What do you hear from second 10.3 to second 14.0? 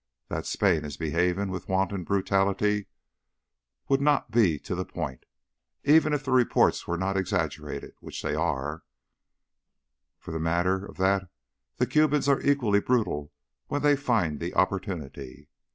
the matter of that, the Cubans are equally brutal when they